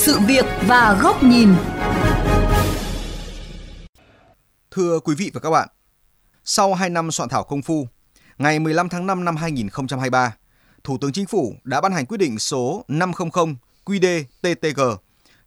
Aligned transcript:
sự 0.00 0.18
việc 0.18 0.44
và 0.66 0.98
góc 1.02 1.22
nhìn. 1.22 1.48
Thưa 4.70 5.00
quý 5.00 5.14
vị 5.14 5.30
và 5.34 5.40
các 5.40 5.50
bạn, 5.50 5.68
sau 6.44 6.74
2 6.74 6.90
năm 6.90 7.10
soạn 7.10 7.28
thảo 7.28 7.44
công 7.44 7.62
phu, 7.62 7.88
ngày 8.38 8.58
15 8.58 8.88
tháng 8.88 9.06
5 9.06 9.24
năm 9.24 9.36
2023, 9.36 10.36
Thủ 10.84 10.98
tướng 11.00 11.12
Chính 11.12 11.26
phủ 11.26 11.54
đã 11.64 11.80
ban 11.80 11.92
hành 11.92 12.06
quyết 12.06 12.18
định 12.18 12.38
số 12.38 12.84
500 12.88 13.56
qdttg 13.84 14.80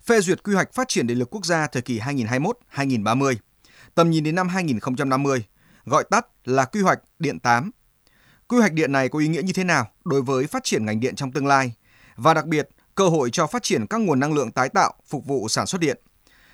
phê 0.05 0.21
duyệt 0.21 0.43
quy 0.43 0.54
hoạch 0.54 0.73
phát 0.73 0.88
triển 0.88 1.07
điện 1.07 1.20
lực 1.20 1.29
quốc 1.31 1.45
gia 1.45 1.67
thời 1.67 1.81
kỳ 1.81 1.99
2021-2030, 1.99 3.35
tầm 3.95 4.09
nhìn 4.09 4.23
đến 4.23 4.35
năm 4.35 4.47
2050, 4.47 5.45
gọi 5.85 6.04
tắt 6.11 6.25
là 6.45 6.65
quy 6.65 6.81
hoạch 6.81 6.99
điện 7.20 7.39
8. 7.39 7.71
Quy 8.47 8.59
hoạch 8.59 8.73
điện 8.73 8.91
này 8.91 9.09
có 9.09 9.20
ý 9.20 9.27
nghĩa 9.27 9.41
như 9.41 9.54
thế 9.54 9.63
nào 9.63 9.88
đối 10.05 10.21
với 10.21 10.47
phát 10.47 10.64
triển 10.64 10.86
ngành 10.86 11.00
điện 11.00 11.15
trong 11.15 11.32
tương 11.32 11.47
lai 11.47 11.74
và 12.15 12.33
đặc 12.33 12.46
biệt 12.46 12.70
cơ 12.96 13.10
hội 13.10 13.29
cho 13.32 13.47
phát 13.47 13.64
triển 13.64 13.88
các 13.88 14.02
nguồn 14.02 14.20
năng 14.20 14.33
lượng 14.33 14.52
tái 14.52 14.70
tạo 14.70 14.93
phục 15.07 15.25
vụ 15.25 15.47
sản 15.50 15.68
xuất 15.68 15.82
điện. 15.82 15.97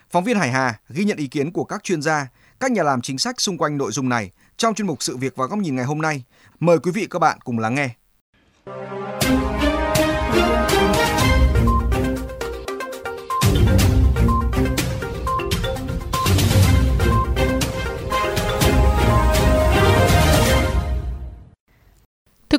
Phóng 0.10 0.24
viên 0.24 0.38
Hải 0.38 0.52
Hà 0.52 0.80
ghi 0.90 1.04
nhận 1.04 1.18
ý 1.18 1.28
kiến 1.28 1.52
của 1.52 1.64
các 1.64 1.84
chuyên 1.84 2.02
gia, 2.02 2.28
các 2.60 2.72
nhà 2.72 2.84
làm 2.84 3.02
chính 3.02 3.18
sách 3.18 3.42
xung 3.42 3.58
quanh 3.58 3.78
nội 3.78 3.92
dung 3.92 4.10
này 4.10 4.32
trong 4.58 4.76
chuyên 4.76 4.88
mục 4.88 5.04
Sự 5.04 5.18
việc 5.18 5.36
và 5.36 5.46
góc 5.46 5.60
nhìn 5.60 5.76
ngày 5.76 5.86
hôm 5.86 6.02
nay. 6.02 6.24
Mời 6.60 6.80
quý 6.80 6.92
vị 6.92 7.08
các 7.10 7.20
bạn 7.20 7.40
cùng 7.44 7.60
lắng 7.60 7.76
nghe. 7.76 7.99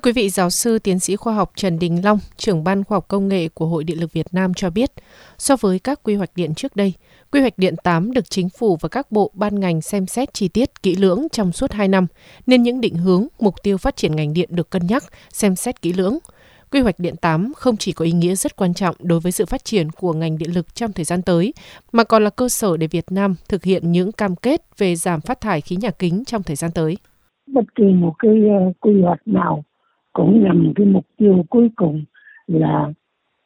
Quý 0.02 0.12
vị, 0.12 0.28
giáo 0.28 0.50
sư 0.50 0.78
tiến 0.78 0.98
sĩ 0.98 1.16
khoa 1.16 1.34
học 1.34 1.52
Trần 1.54 1.78
Đình 1.78 2.04
Long, 2.04 2.18
trưởng 2.36 2.64
ban 2.64 2.84
khoa 2.84 2.96
học 2.96 3.08
công 3.08 3.28
nghệ 3.28 3.48
của 3.48 3.66
Hội 3.66 3.84
Điện 3.84 4.00
lực 4.00 4.12
Việt 4.12 4.26
Nam 4.32 4.54
cho 4.54 4.70
biết, 4.70 4.90
so 5.38 5.56
với 5.56 5.78
các 5.78 6.00
quy 6.02 6.14
hoạch 6.14 6.30
điện 6.34 6.54
trước 6.54 6.76
đây, 6.76 6.92
quy 7.32 7.40
hoạch 7.40 7.58
điện 7.58 7.74
8 7.84 8.12
được 8.12 8.30
chính 8.30 8.48
phủ 8.48 8.78
và 8.80 8.88
các 8.88 9.12
bộ 9.12 9.30
ban 9.34 9.60
ngành 9.60 9.80
xem 9.80 10.06
xét 10.06 10.34
chi 10.34 10.48
tiết 10.48 10.82
kỹ 10.82 10.96
lưỡng 10.96 11.26
trong 11.32 11.52
suốt 11.52 11.72
2 11.72 11.88
năm, 11.88 12.06
nên 12.46 12.62
những 12.62 12.80
định 12.80 12.94
hướng, 12.94 13.26
mục 13.40 13.54
tiêu 13.62 13.78
phát 13.78 13.96
triển 13.96 14.16
ngành 14.16 14.32
điện 14.32 14.48
được 14.52 14.70
cân 14.70 14.86
nhắc, 14.86 15.04
xem 15.28 15.56
xét 15.56 15.82
kỹ 15.82 15.92
lưỡng. 15.92 16.18
Quy 16.72 16.80
hoạch 16.80 16.98
điện 16.98 17.16
8 17.16 17.52
không 17.56 17.76
chỉ 17.76 17.92
có 17.92 18.04
ý 18.04 18.12
nghĩa 18.12 18.34
rất 18.34 18.56
quan 18.56 18.74
trọng 18.74 18.96
đối 18.98 19.20
với 19.20 19.32
sự 19.32 19.46
phát 19.46 19.64
triển 19.64 19.90
của 19.90 20.12
ngành 20.12 20.38
điện 20.38 20.54
lực 20.54 20.74
trong 20.74 20.92
thời 20.92 21.04
gian 21.04 21.22
tới, 21.22 21.54
mà 21.92 22.04
còn 22.04 22.24
là 22.24 22.30
cơ 22.30 22.48
sở 22.48 22.76
để 22.76 22.86
Việt 22.86 23.12
Nam 23.12 23.34
thực 23.48 23.64
hiện 23.64 23.92
những 23.92 24.12
cam 24.12 24.36
kết 24.36 24.62
về 24.78 24.96
giảm 24.96 25.20
phát 25.20 25.40
thải 25.40 25.60
khí 25.60 25.76
nhà 25.76 25.90
kính 25.90 26.24
trong 26.26 26.42
thời 26.42 26.56
gian 26.56 26.70
tới. 26.70 26.96
Bất 27.46 27.74
kỳ 27.74 27.84
một 27.84 28.12
cái 28.18 28.30
ờ, 28.30 28.72
quy 28.80 29.02
hoạch 29.02 29.20
nào 29.26 29.64
cũng 30.12 30.44
nhằm 30.44 30.72
cái 30.76 30.86
mục 30.86 31.06
tiêu 31.16 31.44
cuối 31.50 31.70
cùng 31.76 32.04
là 32.46 32.92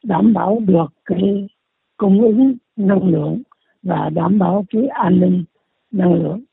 đảm 0.03 0.33
bảo 0.33 0.59
được 0.67 0.93
cái 1.05 1.47
cung 1.97 2.21
ứng 2.21 2.55
năng 2.75 3.09
lượng 3.09 3.41
và 3.83 4.09
đảm 4.09 4.39
bảo 4.39 4.65
cái 4.69 4.87
an 4.87 5.19
ninh 5.19 5.43
năng 5.91 6.13
lượng. 6.13 6.43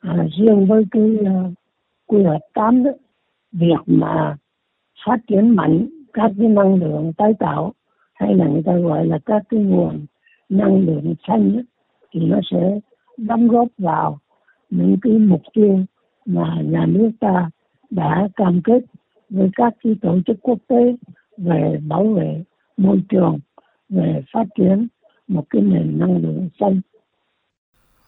À, 0.00 0.26
riêng 0.38 0.66
với 0.66 0.84
cái 0.90 1.16
uh, 1.20 1.52
quy 2.06 2.22
hoạch 2.22 2.42
tám 2.54 2.84
đó, 2.84 2.90
việc 3.52 3.80
mà 3.86 4.36
phát 5.06 5.16
triển 5.26 5.48
mạnh 5.48 5.86
các 6.12 6.32
cái 6.38 6.48
năng 6.48 6.74
lượng 6.74 7.12
tái 7.16 7.34
tạo 7.38 7.72
hay 8.14 8.34
là 8.34 8.46
người 8.46 8.62
ta 8.62 8.76
gọi 8.76 9.06
là 9.06 9.18
các 9.26 9.42
cái 9.48 9.60
nguồn 9.60 10.06
năng 10.48 10.86
lượng 10.86 11.14
xanh 11.28 11.56
đó, 11.56 11.62
thì 12.12 12.20
nó 12.20 12.40
sẽ 12.50 12.80
đóng 13.16 13.48
góp 13.48 13.68
vào 13.78 14.18
những 14.70 14.96
cái 15.02 15.12
mục 15.12 15.42
tiêu 15.52 15.80
mà 16.26 16.62
nhà 16.62 16.86
nước 16.86 17.10
ta 17.20 17.50
đã 17.90 18.28
cam 18.36 18.60
kết 18.64 18.84
với 19.30 19.50
các 19.56 19.72
cái 19.84 19.92
tổ 20.02 20.18
chức 20.26 20.36
quốc 20.42 20.58
tế 20.68 20.96
về 21.36 21.78
bảo 21.86 22.14
vệ 22.16 22.44
môi 22.76 23.00
trường, 23.08 23.38
về 23.88 24.22
phát 24.32 24.44
triển 24.58 24.88
một 25.28 25.44
cái 25.50 25.62
nền 25.62 25.98
năng 25.98 26.16
lượng 26.16 26.48
xanh. 26.60 26.80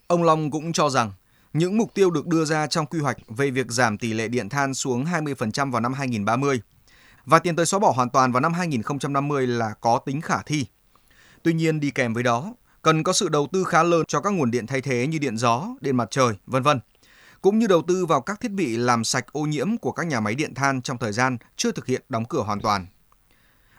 Ông 0.07 0.23
Long 0.23 0.51
cũng 0.51 0.73
cho 0.73 0.91
rằng 0.91 1.11
những 1.53 1.79
mục 1.79 1.95
tiêu 1.95 2.11
được 2.11 2.27
đưa 2.27 2.45
ra 2.45 2.67
trong 2.67 2.87
quy 2.87 2.99
hoạch 2.99 3.17
về 3.29 3.51
việc 3.51 3.71
giảm 3.71 3.99
tỷ 3.99 4.13
lệ 4.13 4.29
điện 4.29 4.49
than 4.49 4.75
xuống 4.75 5.05
20% 5.05 5.71
vào 5.71 5.81
năm 5.81 5.93
2030 5.93 6.61
và 7.25 7.39
tiến 7.39 7.57
tới 7.57 7.67
xóa 7.67 7.81
bỏ 7.81 7.93
hoàn 7.97 8.11
toàn 8.11 8.33
vào 8.33 8.41
năm 8.41 8.53
2050 8.53 9.47
là 9.47 9.75
có 9.81 9.99
tính 10.07 10.21
khả 10.21 10.43
thi. 10.47 10.67
Tuy 11.43 11.53
nhiên 11.53 11.81
đi 11.81 11.91
kèm 11.91 12.15
với 12.15 12.23
đó, 12.23 12.55
cần 12.83 13.03
có 13.03 13.13
sự 13.13 13.29
đầu 13.29 13.47
tư 13.53 13.65
khá 13.65 13.83
lớn 13.83 14.03
cho 14.09 14.21
các 14.21 14.31
nguồn 14.31 14.51
điện 14.51 14.67
thay 14.67 14.81
thế 14.81 15.07
như 15.07 15.19
điện 15.19 15.37
gió, 15.37 15.69
điện 15.81 15.97
mặt 15.97 16.11
trời, 16.11 16.35
vân 16.47 16.63
vân 16.63 16.81
cũng 17.43 17.59
như 17.59 17.67
đầu 17.67 17.83
tư 17.83 18.07
vào 18.07 18.21
các 18.21 18.41
thiết 18.41 18.51
bị 18.51 18.77
làm 18.77 19.05
sạch 19.05 19.33
ô 19.33 19.41
nhiễm 19.41 19.77
của 19.77 19.93
các 19.93 20.07
nhà 20.07 20.21
máy 20.21 20.35
điện 20.35 20.55
than 20.55 20.83
trong 20.83 20.99
thời 20.99 21.13
gian 21.13 21.37
chưa 21.57 21.73
thực 21.73 21.87
hiện 21.87 22.03
đóng 22.09 22.25
cửa 22.25 22.43
hoàn 22.43 22.61
toàn. 22.61 22.87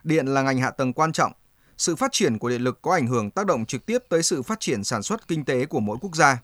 Điện 0.03 0.27
là 0.27 0.41
ngành 0.41 0.57
hạ 0.57 0.71
tầng 0.71 0.93
quan 0.93 1.11
trọng. 1.11 1.31
Sự 1.77 1.95
phát 1.95 2.11
triển 2.11 2.37
của 2.37 2.49
điện 2.49 2.61
lực 2.61 2.81
có 2.81 2.93
ảnh 2.93 3.07
hưởng 3.07 3.31
tác 3.31 3.45
động 3.45 3.65
trực 3.65 3.85
tiếp 3.85 3.97
tới 4.09 4.23
sự 4.23 4.41
phát 4.41 4.59
triển 4.59 4.83
sản 4.83 5.03
xuất 5.03 5.27
kinh 5.27 5.45
tế 5.45 5.65
của 5.65 5.79
mỗi 5.79 5.97
quốc 6.01 6.15
gia. 6.15 6.41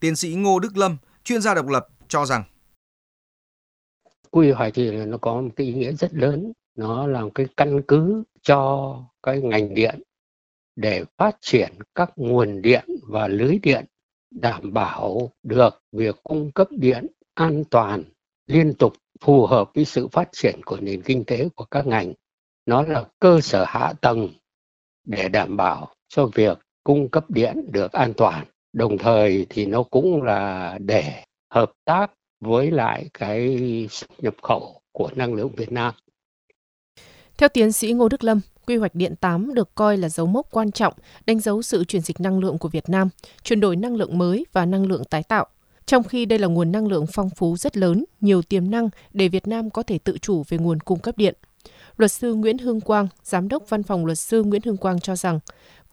Tiến 0.00 0.16
sĩ 0.16 0.34
Ngô 0.34 0.58
Đức 0.58 0.76
Lâm, 0.76 0.96
chuyên 1.24 1.42
gia 1.42 1.54
độc 1.54 1.66
lập, 1.66 1.88
cho 2.08 2.26
rằng 2.26 2.44
quy 4.30 4.50
hoạch 4.50 4.72
thì 4.74 4.90
nó 4.90 5.18
có 5.18 5.40
một 5.40 5.50
cái 5.56 5.66
ý 5.66 5.72
nghĩa 5.72 5.92
rất 5.92 6.14
lớn 6.14 6.52
nó 6.74 7.06
là 7.06 7.20
một 7.20 7.30
cái 7.34 7.46
căn 7.56 7.82
cứ 7.88 8.22
cho 8.42 8.96
cái 9.22 9.40
ngành 9.40 9.74
điện 9.74 10.02
để 10.76 11.04
phát 11.18 11.36
triển 11.40 11.72
các 11.94 12.10
nguồn 12.16 12.62
điện 12.62 12.84
và 13.08 13.28
lưới 13.28 13.58
điện 13.62 13.84
đảm 14.34 14.72
bảo 14.72 15.30
được 15.42 15.82
việc 15.92 16.16
cung 16.22 16.50
cấp 16.52 16.68
điện 16.70 17.06
an 17.34 17.64
toàn, 17.70 18.04
liên 18.46 18.74
tục 18.74 18.92
phù 19.20 19.46
hợp 19.46 19.70
với 19.74 19.84
sự 19.84 20.08
phát 20.08 20.28
triển 20.32 20.60
của 20.64 20.76
nền 20.80 21.02
kinh 21.02 21.24
tế 21.24 21.48
của 21.54 21.64
các 21.64 21.86
ngành 21.86 22.12
nó 22.66 22.82
là 22.82 23.04
cơ 23.18 23.40
sở 23.40 23.64
hạ 23.68 23.92
tầng 24.00 24.28
để 25.06 25.28
đảm 25.28 25.56
bảo 25.56 25.94
cho 26.08 26.26
việc 26.26 26.58
cung 26.84 27.08
cấp 27.08 27.30
điện 27.30 27.72
được 27.72 27.92
an 27.92 28.12
toàn 28.16 28.44
đồng 28.74 28.98
thời 28.98 29.46
thì 29.48 29.66
nó 29.66 29.82
cũng 29.82 30.22
là 30.22 30.78
để 30.80 31.24
hợp 31.50 31.72
tác 31.84 32.12
với 32.40 32.70
lại 32.70 33.10
cái 33.14 33.58
nhập 34.18 34.34
khẩu 34.42 34.80
của 34.92 35.10
năng 35.14 35.34
lượng 35.34 35.54
Việt 35.56 35.72
Nam. 35.72 35.94
Theo 37.38 37.48
tiến 37.48 37.72
sĩ 37.72 37.92
Ngô 37.92 38.08
Đức 38.08 38.24
Lâm, 38.24 38.40
Quy 38.66 38.76
hoạch 38.76 38.94
điện 38.94 39.16
8 39.16 39.54
được 39.54 39.74
coi 39.74 39.96
là 39.96 40.08
dấu 40.08 40.26
mốc 40.26 40.46
quan 40.50 40.72
trọng 40.72 40.94
đánh 41.26 41.40
dấu 41.40 41.62
sự 41.62 41.84
chuyển 41.84 42.02
dịch 42.02 42.20
năng 42.20 42.38
lượng 42.38 42.58
của 42.58 42.68
Việt 42.68 42.88
Nam, 42.88 43.08
chuyển 43.42 43.60
đổi 43.60 43.76
năng 43.76 43.96
lượng 43.96 44.18
mới 44.18 44.46
và 44.52 44.66
năng 44.66 44.86
lượng 44.86 45.04
tái 45.04 45.22
tạo. 45.22 45.46
Trong 45.86 46.02
khi 46.02 46.24
đây 46.24 46.38
là 46.38 46.48
nguồn 46.48 46.72
năng 46.72 46.86
lượng 46.86 47.06
phong 47.12 47.30
phú 47.30 47.56
rất 47.56 47.76
lớn, 47.76 48.04
nhiều 48.20 48.42
tiềm 48.42 48.70
năng 48.70 48.88
để 49.12 49.28
Việt 49.28 49.46
Nam 49.46 49.70
có 49.70 49.82
thể 49.82 49.98
tự 49.98 50.18
chủ 50.18 50.42
về 50.48 50.58
nguồn 50.58 50.80
cung 50.80 50.98
cấp 50.98 51.18
điện. 51.18 51.34
Luật 51.96 52.12
sư 52.12 52.34
Nguyễn 52.34 52.58
Hương 52.58 52.80
Quang, 52.80 53.08
Giám 53.24 53.48
đốc 53.48 53.68
Văn 53.68 53.82
phòng 53.82 54.06
Luật 54.06 54.18
sư 54.18 54.42
Nguyễn 54.42 54.62
Hương 54.64 54.76
Quang 54.76 55.00
cho 55.00 55.16
rằng, 55.16 55.40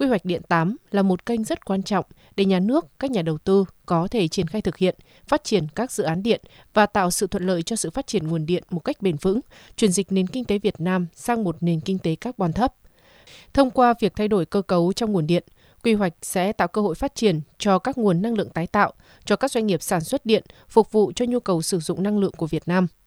quy 0.01 0.07
hoạch 0.07 0.25
điện 0.25 0.41
8 0.47 0.75
là 0.91 1.01
một 1.01 1.25
kênh 1.25 1.43
rất 1.43 1.65
quan 1.65 1.83
trọng 1.83 2.05
để 2.35 2.45
nhà 2.45 2.59
nước, 2.59 2.85
các 2.99 3.11
nhà 3.11 3.21
đầu 3.21 3.37
tư 3.37 3.65
có 3.85 4.07
thể 4.07 4.27
triển 4.27 4.47
khai 4.47 4.61
thực 4.61 4.77
hiện, 4.77 4.95
phát 5.27 5.43
triển 5.43 5.67
các 5.75 5.91
dự 5.91 6.03
án 6.03 6.23
điện 6.23 6.41
và 6.73 6.85
tạo 6.85 7.11
sự 7.11 7.27
thuận 7.27 7.47
lợi 7.47 7.63
cho 7.63 7.75
sự 7.75 7.89
phát 7.89 8.07
triển 8.07 8.27
nguồn 8.27 8.45
điện 8.45 8.63
một 8.69 8.79
cách 8.79 9.01
bền 9.01 9.15
vững, 9.21 9.39
chuyển 9.75 9.91
dịch 9.91 10.11
nền 10.11 10.27
kinh 10.27 10.45
tế 10.45 10.59
Việt 10.59 10.79
Nam 10.79 11.07
sang 11.15 11.43
một 11.43 11.57
nền 11.61 11.79
kinh 11.79 11.99
tế 11.99 12.15
carbon 12.15 12.53
thấp. 12.53 12.73
Thông 13.53 13.71
qua 13.71 13.93
việc 13.99 14.13
thay 14.15 14.27
đổi 14.27 14.45
cơ 14.45 14.61
cấu 14.61 14.93
trong 14.93 15.11
nguồn 15.11 15.27
điện, 15.27 15.43
quy 15.83 15.93
hoạch 15.93 16.13
sẽ 16.21 16.53
tạo 16.53 16.67
cơ 16.67 16.81
hội 16.81 16.95
phát 16.95 17.15
triển 17.15 17.41
cho 17.57 17.79
các 17.79 17.97
nguồn 17.97 18.21
năng 18.21 18.33
lượng 18.33 18.49
tái 18.49 18.67
tạo, 18.67 18.93
cho 19.25 19.35
các 19.35 19.51
doanh 19.51 19.67
nghiệp 19.67 19.81
sản 19.81 20.01
xuất 20.01 20.25
điện, 20.25 20.43
phục 20.69 20.91
vụ 20.91 21.11
cho 21.15 21.25
nhu 21.25 21.39
cầu 21.39 21.61
sử 21.61 21.79
dụng 21.79 22.03
năng 22.03 22.19
lượng 22.19 22.33
của 22.37 22.47
Việt 22.47 22.63
Nam– 22.67 22.87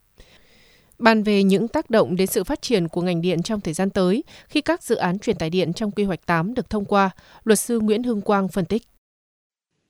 Bàn 1.05 1.23
về 1.23 1.43
những 1.43 1.69
tác 1.69 1.91
động 1.91 2.17
đến 2.17 2.27
sự 2.27 2.45
phát 2.45 2.63
triển 2.63 2.89
của 2.89 3.03
ngành 3.03 3.23
điện 3.23 3.43
trong 3.43 3.61
thời 3.61 3.75
gian 3.75 3.91
tới 3.91 4.25
khi 4.49 4.61
các 4.61 4.83
dự 4.83 4.97
án 4.97 5.19
truyền 5.19 5.37
tải 5.37 5.51
điện 5.51 5.73
trong 5.73 5.91
quy 5.91 6.05
hoạch 6.05 6.27
8 6.27 6.55
được 6.55 6.71
thông 6.71 6.85
qua, 6.85 7.11
luật 7.45 7.59
sư 7.59 7.81
Nguyễn 7.81 8.03
Hưng 8.03 8.21
Quang 8.21 8.49
phân 8.49 8.65
tích. 8.65 8.83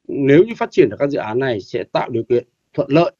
Nếu 0.09 0.45
như 0.45 0.53
phát 0.57 0.71
triển 0.71 0.89
được 0.91 0.97
các 0.99 1.11
dự 1.11 1.19
án 1.19 1.39
này 1.39 1.61
sẽ 1.61 1.85
tạo 1.93 2.11
điều 2.11 2.23
kiện 2.29 2.45
thuận 2.73 2.91
lợi 2.91 3.13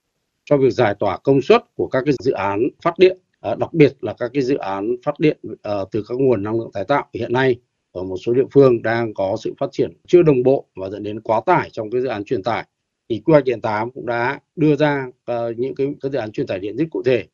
cho 0.45 0.57
việc 0.57 0.71
giải 0.71 0.95
tỏa 0.99 1.19
công 1.19 1.43
suất 1.43 1.63
của 1.75 1.87
các 1.87 2.03
cái 2.05 2.15
dự 2.19 2.33
án 2.33 2.69
phát 2.83 2.99
điện, 2.99 3.19
à, 3.41 3.55
đặc 3.55 3.75
biệt 3.75 3.97
là 4.01 4.15
các 4.19 4.31
cái 4.35 4.43
dự 4.43 4.57
án 4.57 4.97
phát 5.05 5.21
điện 5.21 5.39
à, 5.63 5.73
từ 5.93 6.05
các 6.09 6.15
nguồn 6.19 6.43
năng 6.43 6.59
lượng 6.59 6.71
tái 6.73 6.85
tạo. 6.85 7.09
Hiện 7.13 7.33
nay 7.33 7.57
ở 7.93 8.03
một 8.03 8.17
số 8.27 8.33
địa 8.33 8.47
phương 8.53 8.83
đang 8.83 9.15
có 9.15 9.37
sự 9.41 9.55
phát 9.59 9.69
triển 9.73 9.93
chưa 10.07 10.23
đồng 10.23 10.43
bộ 10.43 10.67
và 10.77 10.91
dẫn 10.91 11.03
đến 11.03 11.21
quá 11.21 11.41
tải 11.47 11.71
trong 11.71 11.91
cái 11.91 12.01
dự 12.01 12.09
án 12.09 12.25
truyền 12.25 12.43
tải. 12.43 12.67
Thì 13.09 13.23
quy 13.25 13.33
hoạch 13.33 13.45
điện 13.45 13.61
8 13.61 13.91
cũng 13.91 14.07
đã 14.07 14.41
đưa 14.57 14.77
ra 14.77 15.07
à, 15.25 15.37
những 15.57 15.75
cái, 15.75 15.87
cái 16.01 16.11
dự 16.11 16.19
án 16.19 16.33
truyền 16.33 16.47
tải 16.47 16.59
điện 16.59 16.77
rất 16.77 16.85
cụ 16.91 17.03
thể 17.03 17.25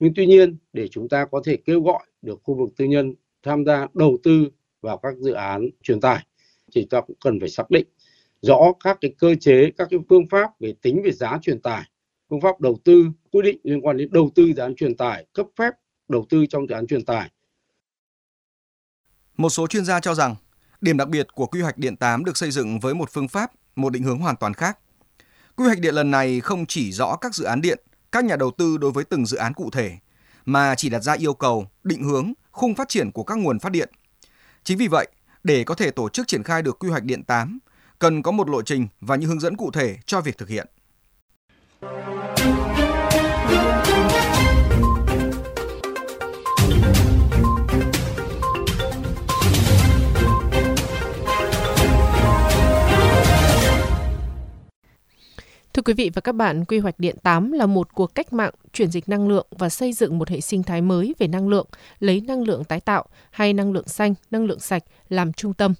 nhưng 0.00 0.12
tuy 0.16 0.26
nhiên, 0.26 0.56
để 0.72 0.88
chúng 0.88 1.08
ta 1.08 1.26
có 1.30 1.42
thể 1.44 1.56
kêu 1.56 1.82
gọi 1.82 2.04
được 2.22 2.40
khu 2.42 2.54
vực 2.54 2.68
tư 2.76 2.84
nhân 2.84 3.14
tham 3.42 3.64
gia 3.64 3.86
đầu 3.94 4.18
tư 4.22 4.50
vào 4.80 4.96
các 4.96 5.14
dự 5.18 5.32
án 5.32 5.68
truyền 5.82 6.00
tải, 6.00 6.26
thì 6.72 6.86
ta 6.90 7.00
cũng 7.00 7.16
cần 7.20 7.40
phải 7.40 7.48
xác 7.48 7.70
định 7.70 7.86
rõ 8.42 8.72
các 8.84 8.98
cái 9.00 9.14
cơ 9.18 9.34
chế, 9.40 9.70
các 9.76 9.88
cái 9.90 10.00
phương 10.08 10.28
pháp 10.30 10.60
về 10.60 10.74
tính 10.82 11.02
về 11.04 11.12
giá 11.12 11.38
truyền 11.42 11.60
tải, 11.60 11.82
phương 12.30 12.40
pháp 12.40 12.60
đầu 12.60 12.78
tư, 12.84 13.04
quy 13.30 13.42
định 13.42 13.58
liên 13.62 13.80
quan 13.80 13.96
đến 13.96 14.08
đầu 14.12 14.30
tư 14.34 14.46
dự 14.46 14.62
án 14.62 14.74
truyền 14.74 14.96
tải, 14.96 15.26
cấp 15.32 15.46
phép 15.56 15.70
đầu 16.08 16.26
tư 16.28 16.46
trong 16.46 16.66
dự 16.68 16.74
án 16.74 16.86
truyền 16.86 17.04
tải. 17.04 17.30
Một 19.36 19.50
số 19.50 19.66
chuyên 19.66 19.84
gia 19.84 20.00
cho 20.00 20.14
rằng, 20.14 20.34
điểm 20.80 20.96
đặc 20.96 21.08
biệt 21.08 21.26
của 21.34 21.46
quy 21.46 21.60
hoạch 21.60 21.78
điện 21.78 21.96
8 21.96 22.24
được 22.24 22.36
xây 22.36 22.50
dựng 22.50 22.80
với 22.80 22.94
một 22.94 23.10
phương 23.10 23.28
pháp, 23.28 23.52
một 23.76 23.90
định 23.92 24.02
hướng 24.02 24.18
hoàn 24.18 24.36
toàn 24.36 24.54
khác. 24.54 24.78
Quy 25.56 25.66
hoạch 25.66 25.80
điện 25.80 25.94
lần 25.94 26.10
này 26.10 26.40
không 26.40 26.66
chỉ 26.66 26.92
rõ 26.92 27.16
các 27.16 27.34
dự 27.34 27.44
án 27.44 27.60
điện 27.60 27.78
các 28.12 28.24
nhà 28.24 28.36
đầu 28.36 28.50
tư 28.50 28.76
đối 28.76 28.90
với 28.90 29.04
từng 29.04 29.26
dự 29.26 29.36
án 29.36 29.54
cụ 29.54 29.70
thể, 29.70 29.98
mà 30.44 30.74
chỉ 30.74 30.88
đặt 30.88 31.00
ra 31.00 31.12
yêu 31.12 31.34
cầu, 31.34 31.70
định 31.84 32.02
hướng, 32.02 32.32
khung 32.50 32.74
phát 32.74 32.88
triển 32.88 33.10
của 33.12 33.24
các 33.24 33.38
nguồn 33.38 33.58
phát 33.58 33.72
điện. 33.72 33.88
Chính 34.64 34.78
vì 34.78 34.88
vậy, 34.88 35.08
Để 35.44 35.64
có 35.64 35.74
thể 35.74 35.90
tổ 35.90 36.08
chức 36.08 36.28
triển 36.28 36.42
khai 36.42 36.62
được 36.62 36.78
quy 36.78 36.88
hoạch 36.88 37.04
điện 37.04 37.24
8, 37.24 37.58
cần 37.98 38.22
có 38.22 38.30
một 38.30 38.48
lộ 38.48 38.62
trình 38.62 38.88
và 39.00 39.16
những 39.16 39.28
hướng 39.28 39.40
dẫn 39.40 39.56
cụ 39.56 39.70
thể 39.70 39.96
cho 40.06 40.20
việc 40.20 40.38
thực 40.38 40.48
hiện. 40.48 40.66
Quý 55.90 55.94
vị 55.94 56.10
và 56.14 56.20
các 56.20 56.34
bạn, 56.34 56.64
quy 56.64 56.78
hoạch 56.78 56.98
điện 56.98 57.16
8 57.22 57.52
là 57.52 57.66
một 57.66 57.94
cuộc 57.94 58.14
cách 58.14 58.32
mạng 58.32 58.52
chuyển 58.72 58.90
dịch 58.90 59.08
năng 59.08 59.28
lượng 59.28 59.46
và 59.50 59.68
xây 59.68 59.92
dựng 59.92 60.18
một 60.18 60.28
hệ 60.28 60.40
sinh 60.40 60.62
thái 60.62 60.82
mới 60.82 61.14
về 61.18 61.26
năng 61.26 61.48
lượng, 61.48 61.66
lấy 62.00 62.20
năng 62.20 62.42
lượng 62.42 62.64
tái 62.64 62.80
tạo 62.80 63.04
hay 63.30 63.52
năng 63.52 63.72
lượng 63.72 63.88
xanh, 63.88 64.14
năng 64.30 64.44
lượng 64.44 64.60
sạch 64.60 64.82
làm 65.08 65.32
trung 65.32 65.54
tâm. 65.54 65.74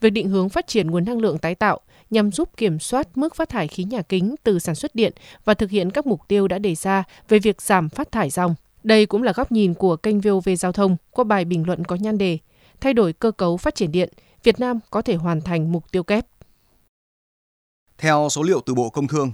Việc 0.00 0.10
định 0.10 0.28
hướng 0.28 0.48
phát 0.48 0.66
triển 0.66 0.90
nguồn 0.90 1.04
năng 1.04 1.18
lượng 1.18 1.38
tái 1.38 1.54
tạo 1.54 1.80
nhằm 2.10 2.32
giúp 2.32 2.56
kiểm 2.56 2.78
soát 2.78 3.08
mức 3.14 3.34
phát 3.34 3.48
thải 3.48 3.68
khí 3.68 3.84
nhà 3.84 4.02
kính 4.02 4.34
từ 4.42 4.58
sản 4.58 4.74
xuất 4.74 4.94
điện 4.94 5.12
và 5.44 5.54
thực 5.54 5.70
hiện 5.70 5.90
các 5.90 6.06
mục 6.06 6.20
tiêu 6.28 6.48
đã 6.48 6.58
đề 6.58 6.74
ra 6.74 7.04
về 7.28 7.38
việc 7.38 7.62
giảm 7.62 7.88
phát 7.88 8.12
thải 8.12 8.30
dòng. 8.30 8.54
Đây 8.82 9.06
cũng 9.06 9.22
là 9.22 9.32
góc 9.32 9.52
nhìn 9.52 9.74
của 9.74 9.96
kênh 9.96 10.20
VOV 10.20 10.48
Giao 10.58 10.72
thông 10.72 10.96
qua 11.10 11.24
bài 11.24 11.44
bình 11.44 11.66
luận 11.66 11.84
có 11.84 11.96
nhan 11.96 12.18
đề 12.18 12.38
Thay 12.80 12.94
đổi 12.94 13.12
cơ 13.12 13.30
cấu 13.30 13.56
phát 13.56 13.74
triển 13.74 13.92
điện, 13.92 14.08
Việt 14.44 14.60
Nam 14.60 14.80
có 14.90 15.02
thể 15.02 15.14
hoàn 15.14 15.40
thành 15.40 15.72
mục 15.72 15.92
tiêu 15.92 16.02
kép. 16.02 16.26
Theo 17.98 18.28
số 18.30 18.42
liệu 18.42 18.60
từ 18.66 18.74
Bộ 18.74 18.90
Công 18.90 19.08
Thương, 19.08 19.32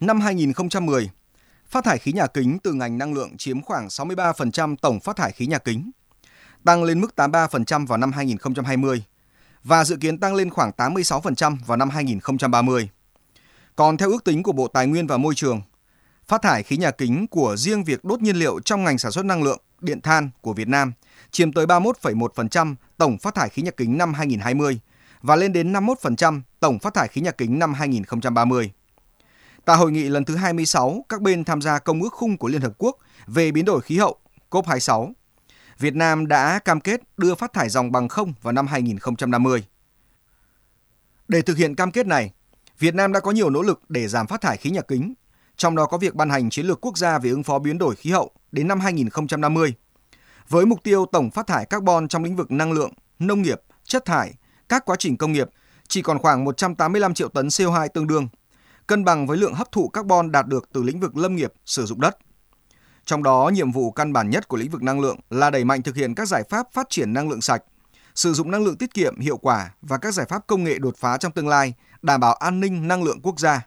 năm 0.00 0.20
2010, 0.20 1.10
phát 1.66 1.84
thải 1.84 1.98
khí 1.98 2.12
nhà 2.12 2.26
kính 2.26 2.58
từ 2.62 2.72
ngành 2.72 2.98
năng 2.98 3.14
lượng 3.14 3.36
chiếm 3.38 3.62
khoảng 3.62 3.86
63% 3.86 4.76
tổng 4.82 5.00
phát 5.00 5.16
thải 5.16 5.32
khí 5.32 5.46
nhà 5.46 5.58
kính, 5.58 5.90
tăng 6.64 6.84
lên 6.84 7.00
mức 7.00 7.12
83% 7.16 7.86
vào 7.86 7.98
năm 7.98 8.12
2020 8.12 9.04
và 9.64 9.84
dự 9.84 9.96
kiến 9.96 10.18
tăng 10.18 10.34
lên 10.34 10.50
khoảng 10.50 10.70
86% 10.76 11.56
vào 11.66 11.76
năm 11.76 11.90
2030. 11.90 12.88
Còn 13.76 13.96
theo 13.96 14.10
ước 14.10 14.24
tính 14.24 14.42
của 14.42 14.52
Bộ 14.52 14.68
Tài 14.68 14.86
nguyên 14.86 15.06
và 15.06 15.16
Môi 15.16 15.34
trường, 15.34 15.62
phát 16.26 16.42
thải 16.42 16.62
khí 16.62 16.76
nhà 16.76 16.90
kính 16.90 17.26
của 17.26 17.56
riêng 17.56 17.84
việc 17.84 18.04
đốt 18.04 18.20
nhiên 18.20 18.36
liệu 18.36 18.60
trong 18.60 18.84
ngành 18.84 18.98
sản 18.98 19.12
xuất 19.12 19.24
năng 19.24 19.42
lượng, 19.42 19.60
điện 19.80 20.00
than 20.00 20.30
của 20.40 20.52
Việt 20.52 20.68
Nam 20.68 20.92
chiếm 21.30 21.52
tới 21.52 21.66
31,1% 21.66 22.74
tổng 22.98 23.18
phát 23.18 23.34
thải 23.34 23.48
khí 23.48 23.62
nhà 23.62 23.70
kính 23.70 23.98
năm 23.98 24.14
2020 24.14 24.80
và 25.22 25.36
lên 25.36 25.52
đến 25.52 25.72
51% 25.72 26.40
tổng 26.60 26.78
phát 26.78 26.94
thải 26.94 27.08
khí 27.08 27.20
nhà 27.20 27.30
kính 27.30 27.58
năm 27.58 27.74
2030. 27.74 28.72
Tại 29.64 29.76
hội 29.76 29.92
nghị 29.92 30.08
lần 30.08 30.24
thứ 30.24 30.36
26, 30.36 31.04
các 31.08 31.20
bên 31.22 31.44
tham 31.44 31.62
gia 31.62 31.78
Công 31.78 32.02
ước 32.02 32.12
khung 32.12 32.36
của 32.36 32.48
Liên 32.48 32.60
Hợp 32.60 32.72
Quốc 32.78 32.98
về 33.26 33.50
biến 33.50 33.64
đổi 33.64 33.80
khí 33.80 33.98
hậu 33.98 34.16
COP26, 34.50 35.12
Việt 35.78 35.94
Nam 35.94 36.26
đã 36.26 36.58
cam 36.58 36.80
kết 36.80 37.00
đưa 37.16 37.34
phát 37.34 37.52
thải 37.52 37.68
dòng 37.68 37.92
bằng 37.92 38.08
không 38.08 38.32
vào 38.42 38.52
năm 38.52 38.66
2050. 38.66 39.64
Để 41.28 41.42
thực 41.42 41.56
hiện 41.56 41.74
cam 41.74 41.90
kết 41.90 42.06
này, 42.06 42.32
Việt 42.78 42.94
Nam 42.94 43.12
đã 43.12 43.20
có 43.20 43.30
nhiều 43.30 43.50
nỗ 43.50 43.62
lực 43.62 43.80
để 43.88 44.08
giảm 44.08 44.26
phát 44.26 44.40
thải 44.40 44.56
khí 44.56 44.70
nhà 44.70 44.80
kính, 44.80 45.14
trong 45.56 45.76
đó 45.76 45.86
có 45.86 45.98
việc 45.98 46.14
ban 46.14 46.30
hành 46.30 46.50
chiến 46.50 46.66
lược 46.66 46.80
quốc 46.80 46.98
gia 46.98 47.18
về 47.18 47.30
ứng 47.30 47.42
phó 47.42 47.58
biến 47.58 47.78
đổi 47.78 47.96
khí 47.96 48.10
hậu 48.10 48.30
đến 48.52 48.68
năm 48.68 48.80
2050, 48.80 49.74
với 50.48 50.66
mục 50.66 50.82
tiêu 50.82 51.06
tổng 51.12 51.30
phát 51.30 51.46
thải 51.46 51.66
carbon 51.66 52.08
trong 52.08 52.24
lĩnh 52.24 52.36
vực 52.36 52.50
năng 52.50 52.72
lượng, 52.72 52.92
nông 53.18 53.42
nghiệp, 53.42 53.60
chất 53.84 54.04
thải, 54.04 54.34
các 54.68 54.84
quá 54.84 54.96
trình 54.98 55.16
công 55.16 55.32
nghiệp 55.32 55.50
chỉ 55.88 56.02
còn 56.02 56.18
khoảng 56.18 56.44
185 56.44 57.14
triệu 57.14 57.28
tấn 57.28 57.48
CO2 57.48 57.88
tương 57.88 58.06
đương, 58.06 58.28
cân 58.86 59.04
bằng 59.04 59.26
với 59.26 59.38
lượng 59.38 59.54
hấp 59.54 59.72
thụ 59.72 59.88
carbon 59.88 60.32
đạt 60.32 60.46
được 60.46 60.68
từ 60.72 60.82
lĩnh 60.82 61.00
vực 61.00 61.16
lâm 61.16 61.36
nghiệp 61.36 61.52
sử 61.64 61.86
dụng 61.86 62.00
đất. 62.00 62.18
Trong 63.04 63.22
đó, 63.22 63.50
nhiệm 63.54 63.72
vụ 63.72 63.90
căn 63.90 64.12
bản 64.12 64.30
nhất 64.30 64.48
của 64.48 64.56
lĩnh 64.56 64.70
vực 64.70 64.82
năng 64.82 65.00
lượng 65.00 65.18
là 65.30 65.50
đẩy 65.50 65.64
mạnh 65.64 65.82
thực 65.82 65.96
hiện 65.96 66.14
các 66.14 66.28
giải 66.28 66.42
pháp 66.50 66.72
phát 66.72 66.86
triển 66.90 67.12
năng 67.12 67.28
lượng 67.28 67.40
sạch, 67.40 67.62
sử 68.14 68.32
dụng 68.32 68.50
năng 68.50 68.64
lượng 68.64 68.76
tiết 68.76 68.94
kiệm 68.94 69.20
hiệu 69.20 69.36
quả 69.36 69.70
và 69.82 69.98
các 69.98 70.14
giải 70.14 70.26
pháp 70.28 70.46
công 70.46 70.64
nghệ 70.64 70.78
đột 70.78 70.96
phá 70.96 71.16
trong 71.16 71.32
tương 71.32 71.48
lai, 71.48 71.74
đảm 72.02 72.20
bảo 72.20 72.34
an 72.34 72.60
ninh 72.60 72.88
năng 72.88 73.02
lượng 73.02 73.20
quốc 73.22 73.40
gia. 73.40 73.66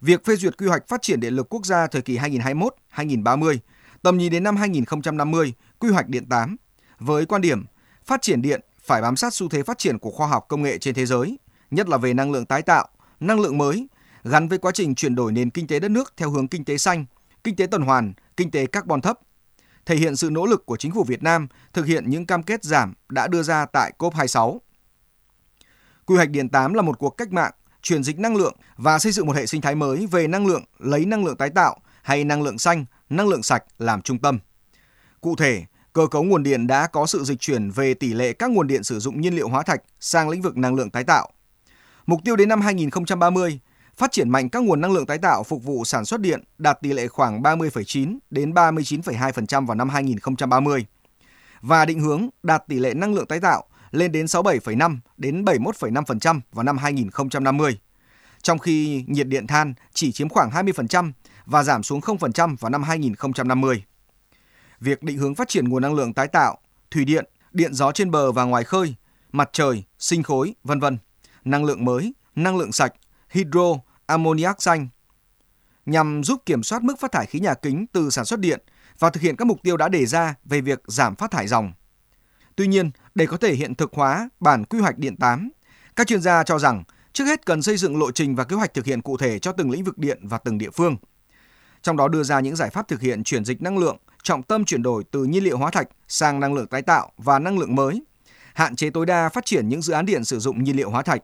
Việc 0.00 0.24
phê 0.24 0.36
duyệt 0.36 0.58
quy 0.58 0.66
hoạch 0.66 0.88
phát 0.88 1.02
triển 1.02 1.20
điện 1.20 1.34
lực 1.34 1.54
quốc 1.54 1.66
gia 1.66 1.86
thời 1.86 2.02
kỳ 2.02 2.18
2021-2030, 2.18 3.58
tầm 4.02 4.18
nhìn 4.18 4.32
đến 4.32 4.42
năm 4.42 4.56
2050, 4.56 5.54
quy 5.78 5.90
hoạch 5.90 6.08
điện 6.08 6.28
8, 6.28 6.56
với 6.98 7.26
quan 7.26 7.42
điểm 7.42 7.64
phát 8.04 8.22
triển 8.22 8.42
điện 8.42 8.60
phải 8.82 9.02
bám 9.02 9.16
sát 9.16 9.34
xu 9.34 9.48
thế 9.48 9.62
phát 9.62 9.78
triển 9.78 9.98
của 9.98 10.10
khoa 10.10 10.26
học 10.26 10.46
công 10.48 10.62
nghệ 10.62 10.78
trên 10.78 10.94
thế 10.94 11.06
giới, 11.06 11.38
nhất 11.70 11.88
là 11.88 11.96
về 11.96 12.14
năng 12.14 12.32
lượng 12.32 12.46
tái 12.46 12.62
tạo, 12.62 12.88
năng 13.20 13.40
lượng 13.40 13.58
mới, 13.58 13.88
gắn 14.24 14.48
với 14.48 14.58
quá 14.58 14.72
trình 14.74 14.94
chuyển 14.94 15.14
đổi 15.14 15.32
nền 15.32 15.50
kinh 15.50 15.66
tế 15.66 15.80
đất 15.80 15.90
nước 15.90 16.12
theo 16.16 16.30
hướng 16.30 16.48
kinh 16.48 16.64
tế 16.64 16.78
xanh, 16.78 17.04
kinh 17.44 17.56
tế 17.56 17.66
tuần 17.66 17.82
hoàn, 17.82 18.12
kinh 18.36 18.50
tế 18.50 18.66
carbon 18.66 19.00
thấp, 19.00 19.18
thể 19.86 19.96
hiện 19.96 20.16
sự 20.16 20.30
nỗ 20.30 20.46
lực 20.46 20.66
của 20.66 20.76
chính 20.76 20.92
phủ 20.92 21.04
Việt 21.04 21.22
Nam 21.22 21.48
thực 21.72 21.86
hiện 21.86 22.10
những 22.10 22.26
cam 22.26 22.42
kết 22.42 22.64
giảm 22.64 22.94
đã 23.08 23.26
đưa 23.26 23.42
ra 23.42 23.66
tại 23.66 23.92
COP26. 23.98 24.58
Quy 26.06 26.16
hoạch 26.16 26.30
điện 26.30 26.48
8 26.48 26.74
là 26.74 26.82
một 26.82 26.98
cuộc 26.98 27.10
cách 27.10 27.32
mạng, 27.32 27.52
chuyển 27.82 28.02
dịch 28.02 28.18
năng 28.18 28.36
lượng 28.36 28.56
và 28.76 28.98
xây 28.98 29.12
dựng 29.12 29.26
một 29.26 29.36
hệ 29.36 29.46
sinh 29.46 29.60
thái 29.60 29.74
mới 29.74 30.06
về 30.06 30.26
năng 30.28 30.46
lượng 30.46 30.64
lấy 30.78 31.04
năng 31.04 31.24
lượng 31.24 31.36
tái 31.36 31.50
tạo 31.50 31.80
hay 32.02 32.24
năng 32.24 32.42
lượng 32.42 32.58
xanh, 32.58 32.84
năng 33.10 33.28
lượng 33.28 33.42
sạch 33.42 33.64
làm 33.78 34.02
trung 34.02 34.18
tâm. 34.18 34.38
Cụ 35.20 35.36
thể, 35.36 35.64
cơ 35.92 36.06
cấu 36.06 36.22
nguồn 36.22 36.42
điện 36.42 36.66
đã 36.66 36.86
có 36.86 37.06
sự 37.06 37.24
dịch 37.24 37.40
chuyển 37.40 37.70
về 37.70 37.94
tỷ 37.94 38.12
lệ 38.12 38.32
các 38.32 38.50
nguồn 38.50 38.66
điện 38.66 38.84
sử 38.84 38.98
dụng 38.98 39.20
nhiên 39.20 39.34
liệu 39.34 39.48
hóa 39.48 39.62
thạch 39.62 39.82
sang 40.00 40.28
lĩnh 40.28 40.42
vực 40.42 40.56
năng 40.56 40.74
lượng 40.74 40.90
tái 40.90 41.04
tạo. 41.04 41.30
Mục 42.06 42.20
tiêu 42.24 42.36
đến 42.36 42.48
năm 42.48 42.60
2030, 42.60 43.60
phát 44.00 44.12
triển 44.12 44.30
mạnh 44.30 44.48
các 44.48 44.62
nguồn 44.62 44.80
năng 44.80 44.92
lượng 44.92 45.06
tái 45.06 45.18
tạo 45.18 45.42
phục 45.42 45.64
vụ 45.64 45.84
sản 45.84 46.04
xuất 46.04 46.20
điện 46.20 46.44
đạt 46.58 46.80
tỷ 46.82 46.92
lệ 46.92 47.08
khoảng 47.08 47.42
30,9 47.42 48.18
đến 48.30 48.52
39,2% 48.52 49.66
vào 49.66 49.74
năm 49.74 49.88
2030 49.88 50.86
và 51.60 51.84
định 51.84 52.00
hướng 52.00 52.28
đạt 52.42 52.64
tỷ 52.68 52.78
lệ 52.78 52.94
năng 52.94 53.14
lượng 53.14 53.26
tái 53.26 53.40
tạo 53.40 53.64
lên 53.90 54.12
đến 54.12 54.26
67,5 54.26 54.98
đến 55.16 55.44
71,5% 55.44 56.40
vào 56.52 56.64
năm 56.64 56.78
2050. 56.78 57.78
Trong 58.42 58.58
khi 58.58 59.04
nhiệt 59.06 59.26
điện 59.26 59.46
than 59.46 59.74
chỉ 59.94 60.12
chiếm 60.12 60.28
khoảng 60.28 60.50
20% 60.50 61.12
và 61.46 61.62
giảm 61.62 61.82
xuống 61.82 62.00
0% 62.00 62.56
vào 62.60 62.70
năm 62.70 62.82
2050. 62.82 63.84
Việc 64.80 65.02
định 65.02 65.18
hướng 65.18 65.34
phát 65.34 65.48
triển 65.48 65.68
nguồn 65.68 65.82
năng 65.82 65.94
lượng 65.94 66.14
tái 66.14 66.28
tạo, 66.28 66.58
thủy 66.90 67.04
điện, 67.04 67.24
điện 67.52 67.74
gió 67.74 67.92
trên 67.92 68.10
bờ 68.10 68.32
và 68.32 68.44
ngoài 68.44 68.64
khơi, 68.64 68.94
mặt 69.32 69.50
trời, 69.52 69.84
sinh 69.98 70.22
khối, 70.22 70.54
vân 70.64 70.80
vân, 70.80 70.98
năng 71.44 71.64
lượng 71.64 71.84
mới, 71.84 72.14
năng 72.36 72.58
lượng 72.58 72.72
sạch, 72.72 72.92
hydro, 73.28 73.74
ammoniac 74.10 74.62
xanh 74.62 74.88
nhằm 75.86 76.24
giúp 76.24 76.42
kiểm 76.46 76.62
soát 76.62 76.82
mức 76.82 77.00
phát 77.00 77.12
thải 77.12 77.26
khí 77.26 77.40
nhà 77.40 77.54
kính 77.54 77.86
từ 77.92 78.10
sản 78.10 78.24
xuất 78.24 78.40
điện 78.40 78.60
và 78.98 79.10
thực 79.10 79.22
hiện 79.22 79.36
các 79.36 79.44
mục 79.44 79.62
tiêu 79.62 79.76
đã 79.76 79.88
đề 79.88 80.06
ra 80.06 80.34
về 80.44 80.60
việc 80.60 80.82
giảm 80.86 81.16
phát 81.16 81.30
thải 81.30 81.46
dòng. 81.46 81.72
Tuy 82.56 82.66
nhiên, 82.66 82.90
để 83.14 83.26
có 83.26 83.36
thể 83.36 83.54
hiện 83.54 83.74
thực 83.74 83.92
hóa 83.92 84.28
bản 84.40 84.64
quy 84.64 84.78
hoạch 84.78 84.98
điện 84.98 85.16
8, 85.16 85.50
các 85.96 86.06
chuyên 86.06 86.20
gia 86.20 86.42
cho 86.42 86.58
rằng 86.58 86.84
trước 87.12 87.24
hết 87.24 87.46
cần 87.46 87.62
xây 87.62 87.76
dựng 87.76 87.98
lộ 87.98 88.10
trình 88.10 88.34
và 88.36 88.44
kế 88.44 88.56
hoạch 88.56 88.74
thực 88.74 88.84
hiện 88.84 89.02
cụ 89.02 89.16
thể 89.16 89.38
cho 89.38 89.52
từng 89.52 89.70
lĩnh 89.70 89.84
vực 89.84 89.98
điện 89.98 90.18
và 90.22 90.38
từng 90.38 90.58
địa 90.58 90.70
phương. 90.70 90.96
Trong 91.82 91.96
đó 91.96 92.08
đưa 92.08 92.22
ra 92.22 92.40
những 92.40 92.56
giải 92.56 92.70
pháp 92.70 92.88
thực 92.88 93.00
hiện 93.00 93.24
chuyển 93.24 93.44
dịch 93.44 93.62
năng 93.62 93.78
lượng, 93.78 93.96
trọng 94.22 94.42
tâm 94.42 94.64
chuyển 94.64 94.82
đổi 94.82 95.04
từ 95.10 95.24
nhiên 95.24 95.44
liệu 95.44 95.58
hóa 95.58 95.70
thạch 95.70 95.88
sang 96.08 96.40
năng 96.40 96.54
lượng 96.54 96.66
tái 96.66 96.82
tạo 96.82 97.12
và 97.16 97.38
năng 97.38 97.58
lượng 97.58 97.74
mới, 97.74 98.02
hạn 98.54 98.76
chế 98.76 98.90
tối 98.90 99.06
đa 99.06 99.28
phát 99.28 99.44
triển 99.44 99.68
những 99.68 99.82
dự 99.82 99.92
án 99.92 100.06
điện 100.06 100.24
sử 100.24 100.38
dụng 100.38 100.64
nhiên 100.64 100.76
liệu 100.76 100.90
hóa 100.90 101.02
thạch. 101.02 101.22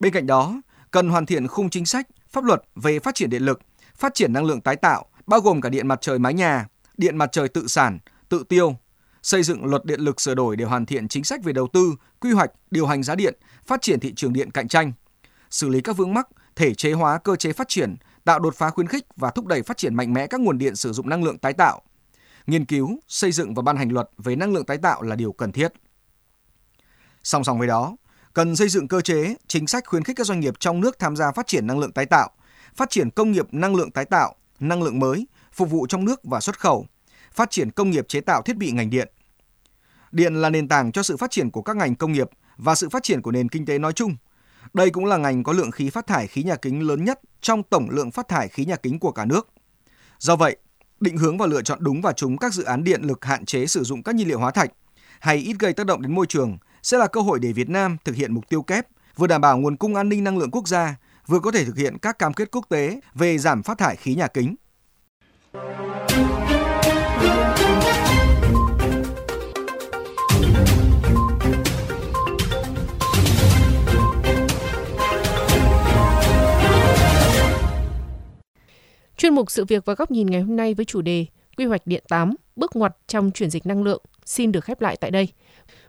Bên 0.00 0.12
cạnh 0.12 0.26
đó, 0.26 0.60
cần 0.90 1.08
hoàn 1.08 1.26
thiện 1.26 1.48
khung 1.48 1.70
chính 1.70 1.86
sách, 1.86 2.06
pháp 2.30 2.44
luật 2.44 2.62
về 2.74 2.98
phát 2.98 3.14
triển 3.14 3.30
điện 3.30 3.42
lực, 3.42 3.60
phát 3.96 4.14
triển 4.14 4.32
năng 4.32 4.44
lượng 4.44 4.60
tái 4.60 4.76
tạo, 4.76 5.06
bao 5.26 5.40
gồm 5.40 5.60
cả 5.60 5.68
điện 5.68 5.88
mặt 5.88 5.98
trời 6.00 6.18
mái 6.18 6.34
nhà, 6.34 6.66
điện 6.96 7.16
mặt 7.16 7.28
trời 7.32 7.48
tự 7.48 7.66
sản, 7.66 7.98
tự 8.28 8.44
tiêu, 8.48 8.76
xây 9.22 9.42
dựng 9.42 9.64
luật 9.64 9.84
điện 9.84 10.00
lực 10.00 10.20
sửa 10.20 10.34
đổi 10.34 10.56
để 10.56 10.64
hoàn 10.64 10.86
thiện 10.86 11.08
chính 11.08 11.24
sách 11.24 11.44
về 11.44 11.52
đầu 11.52 11.68
tư, 11.72 11.96
quy 12.20 12.32
hoạch, 12.32 12.50
điều 12.70 12.86
hành 12.86 13.02
giá 13.02 13.14
điện, 13.14 13.34
phát 13.66 13.82
triển 13.82 14.00
thị 14.00 14.12
trường 14.16 14.32
điện 14.32 14.50
cạnh 14.50 14.68
tranh, 14.68 14.92
xử 15.50 15.68
lý 15.68 15.80
các 15.80 15.96
vướng 15.96 16.14
mắc, 16.14 16.28
thể 16.56 16.74
chế 16.74 16.92
hóa 16.92 17.18
cơ 17.18 17.36
chế 17.36 17.52
phát 17.52 17.68
triển, 17.68 17.96
tạo 18.24 18.38
đột 18.38 18.54
phá 18.54 18.70
khuyến 18.70 18.86
khích 18.86 19.04
và 19.16 19.30
thúc 19.30 19.46
đẩy 19.46 19.62
phát 19.62 19.76
triển 19.76 19.94
mạnh 19.94 20.12
mẽ 20.12 20.26
các 20.26 20.40
nguồn 20.40 20.58
điện 20.58 20.76
sử 20.76 20.92
dụng 20.92 21.08
năng 21.08 21.24
lượng 21.24 21.38
tái 21.38 21.52
tạo. 21.52 21.82
Nghiên 22.46 22.64
cứu, 22.64 23.00
xây 23.08 23.32
dựng 23.32 23.54
và 23.54 23.62
ban 23.62 23.76
hành 23.76 23.92
luật 23.92 24.10
về 24.18 24.36
năng 24.36 24.52
lượng 24.52 24.64
tái 24.64 24.78
tạo 24.78 25.02
là 25.02 25.16
điều 25.16 25.32
cần 25.32 25.52
thiết. 25.52 25.72
Song 27.22 27.44
song 27.44 27.58
với 27.58 27.68
đó, 27.68 27.96
cần 28.36 28.56
xây 28.56 28.68
dựng 28.68 28.88
cơ 28.88 29.00
chế, 29.00 29.36
chính 29.46 29.66
sách 29.66 29.86
khuyến 29.86 30.04
khích 30.04 30.16
các 30.16 30.26
doanh 30.26 30.40
nghiệp 30.40 30.54
trong 30.60 30.80
nước 30.80 30.98
tham 30.98 31.16
gia 31.16 31.32
phát 31.32 31.46
triển 31.46 31.66
năng 31.66 31.78
lượng 31.78 31.92
tái 31.92 32.06
tạo, 32.06 32.30
phát 32.74 32.90
triển 32.90 33.10
công 33.10 33.32
nghiệp 33.32 33.46
năng 33.52 33.74
lượng 33.74 33.90
tái 33.90 34.04
tạo, 34.04 34.34
năng 34.60 34.82
lượng 34.82 34.98
mới, 34.98 35.26
phục 35.52 35.70
vụ 35.70 35.86
trong 35.86 36.04
nước 36.04 36.24
và 36.24 36.40
xuất 36.40 36.60
khẩu, 36.60 36.86
phát 37.32 37.50
triển 37.50 37.70
công 37.70 37.90
nghiệp 37.90 38.08
chế 38.08 38.20
tạo 38.20 38.42
thiết 38.42 38.56
bị 38.56 38.70
ngành 38.70 38.90
điện. 38.90 39.08
Điện 40.12 40.34
là 40.34 40.50
nền 40.50 40.68
tảng 40.68 40.92
cho 40.92 41.02
sự 41.02 41.16
phát 41.16 41.30
triển 41.30 41.50
của 41.50 41.62
các 41.62 41.76
ngành 41.76 41.94
công 41.94 42.12
nghiệp 42.12 42.30
và 42.56 42.74
sự 42.74 42.88
phát 42.88 43.02
triển 43.02 43.22
của 43.22 43.30
nền 43.30 43.48
kinh 43.48 43.66
tế 43.66 43.78
nói 43.78 43.92
chung. 43.92 44.16
Đây 44.74 44.90
cũng 44.90 45.04
là 45.04 45.16
ngành 45.16 45.42
có 45.42 45.52
lượng 45.52 45.70
khí 45.70 45.90
phát 45.90 46.06
thải 46.06 46.26
khí 46.26 46.42
nhà 46.42 46.56
kính 46.56 46.86
lớn 46.88 47.04
nhất 47.04 47.20
trong 47.40 47.62
tổng 47.62 47.90
lượng 47.90 48.10
phát 48.10 48.28
thải 48.28 48.48
khí 48.48 48.64
nhà 48.64 48.76
kính 48.76 48.98
của 48.98 49.12
cả 49.12 49.24
nước. 49.24 49.48
Do 50.18 50.36
vậy, 50.36 50.56
định 51.00 51.16
hướng 51.16 51.38
và 51.38 51.46
lựa 51.46 51.62
chọn 51.62 51.78
đúng 51.80 52.02
và 52.02 52.12
trúng 52.12 52.38
các 52.38 52.54
dự 52.54 52.62
án 52.62 52.84
điện 52.84 53.02
lực 53.02 53.24
hạn 53.24 53.44
chế 53.44 53.66
sử 53.66 53.84
dụng 53.84 54.02
các 54.02 54.14
nhiên 54.14 54.28
liệu 54.28 54.38
hóa 54.38 54.50
thạch 54.50 54.70
hay 55.20 55.36
ít 55.36 55.56
gây 55.58 55.72
tác 55.72 55.86
động 55.86 56.02
đến 56.02 56.14
môi 56.14 56.26
trường 56.26 56.58
sẽ 56.86 56.98
là 56.98 57.06
cơ 57.06 57.20
hội 57.20 57.38
để 57.38 57.52
Việt 57.52 57.68
Nam 57.68 57.96
thực 58.04 58.16
hiện 58.16 58.34
mục 58.34 58.48
tiêu 58.48 58.62
kép, 58.62 58.86
vừa 59.16 59.26
đảm 59.26 59.40
bảo 59.40 59.58
nguồn 59.58 59.76
cung 59.76 59.94
an 59.94 60.08
ninh 60.08 60.24
năng 60.24 60.38
lượng 60.38 60.50
quốc 60.50 60.68
gia, 60.68 60.96
vừa 61.26 61.40
có 61.40 61.50
thể 61.50 61.64
thực 61.64 61.76
hiện 61.76 61.98
các 61.98 62.18
cam 62.18 62.32
kết 62.32 62.48
quốc 62.52 62.66
tế 62.68 63.00
về 63.14 63.38
giảm 63.38 63.62
phát 63.62 63.78
thải 63.78 63.96
khí 63.96 64.14
nhà 64.14 64.26
kính. 64.26 64.54
Chuyên 79.16 79.34
mục 79.34 79.50
sự 79.50 79.64
việc 79.64 79.84
và 79.84 79.94
góc 79.94 80.10
nhìn 80.10 80.26
ngày 80.26 80.40
hôm 80.40 80.56
nay 80.56 80.74
với 80.74 80.84
chủ 80.84 81.02
đề 81.02 81.26
Quy 81.56 81.64
hoạch 81.64 81.86
điện 81.86 82.04
8, 82.08 82.34
bước 82.56 82.76
ngoặt 82.76 82.96
trong 83.06 83.30
chuyển 83.30 83.50
dịch 83.50 83.66
năng 83.66 83.82
lượng 83.82 84.02
xin 84.24 84.52
được 84.52 84.64
khép 84.64 84.80
lại 84.80 84.96
tại 85.00 85.10
đây. 85.10 85.28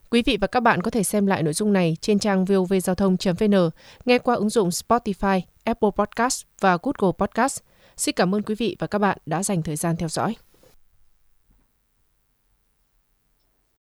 Quý 0.10 0.22
vị 0.26 0.38
và 0.42 0.48
các 0.48 0.60
bạn 0.60 0.82
có 0.82 0.92
thể 0.92 1.04
xem 1.04 1.26
lại 1.26 1.44
nội 1.44 1.54
dung 1.54 1.74
này 1.74 1.98
trên 2.02 2.20
trang 2.20 2.46
vovgiao 2.46 2.96
thông.vn, 2.96 3.70
nghe 4.06 4.20
qua 4.20 4.36
ứng 4.36 4.50
dụng 4.50 4.70
Spotify, 4.70 5.42
Apple 5.64 5.90
Podcast 5.96 6.44
và 6.62 6.78
Google 6.84 7.14
Podcast. 7.18 7.60
Xin 7.98 8.16
cảm 8.16 8.36
ơn 8.36 8.42
quý 8.42 8.56
vị 8.56 8.76
và 8.80 8.88
các 8.88 9.00
bạn 9.00 9.18
đã 9.26 9.44
dành 9.44 9.64
thời 9.64 9.76
gian 9.76 9.96
theo 9.96 10.10
dõi. 10.10 10.36